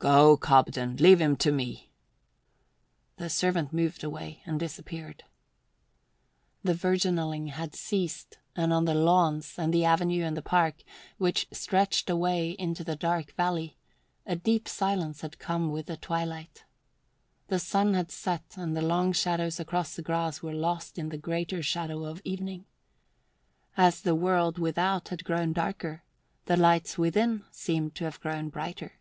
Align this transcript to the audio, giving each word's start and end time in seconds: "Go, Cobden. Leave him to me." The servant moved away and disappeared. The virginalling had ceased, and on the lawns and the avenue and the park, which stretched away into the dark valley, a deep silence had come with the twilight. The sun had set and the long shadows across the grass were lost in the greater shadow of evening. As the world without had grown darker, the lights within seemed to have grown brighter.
"Go, 0.00 0.36
Cobden. 0.36 0.94
Leave 0.98 1.20
him 1.20 1.34
to 1.38 1.50
me." 1.50 1.90
The 3.16 3.28
servant 3.28 3.72
moved 3.72 4.04
away 4.04 4.42
and 4.46 4.60
disappeared. 4.60 5.24
The 6.62 6.72
virginalling 6.72 7.48
had 7.50 7.74
ceased, 7.74 8.38
and 8.54 8.72
on 8.72 8.84
the 8.84 8.94
lawns 8.94 9.56
and 9.58 9.74
the 9.74 9.84
avenue 9.84 10.22
and 10.22 10.36
the 10.36 10.40
park, 10.40 10.84
which 11.16 11.48
stretched 11.50 12.08
away 12.08 12.50
into 12.60 12.84
the 12.84 12.94
dark 12.94 13.32
valley, 13.32 13.76
a 14.24 14.36
deep 14.36 14.68
silence 14.68 15.22
had 15.22 15.40
come 15.40 15.72
with 15.72 15.86
the 15.86 15.96
twilight. 15.96 16.64
The 17.48 17.58
sun 17.58 17.94
had 17.94 18.12
set 18.12 18.54
and 18.56 18.76
the 18.76 18.82
long 18.82 19.12
shadows 19.12 19.58
across 19.58 19.96
the 19.96 20.02
grass 20.02 20.40
were 20.40 20.54
lost 20.54 20.96
in 20.96 21.08
the 21.08 21.18
greater 21.18 21.60
shadow 21.60 22.04
of 22.04 22.22
evening. 22.24 22.66
As 23.76 24.00
the 24.00 24.14
world 24.14 24.58
without 24.60 25.08
had 25.08 25.24
grown 25.24 25.52
darker, 25.52 26.04
the 26.44 26.56
lights 26.56 26.98
within 26.98 27.44
seemed 27.50 27.96
to 27.96 28.04
have 28.04 28.20
grown 28.20 28.48
brighter. 28.48 28.92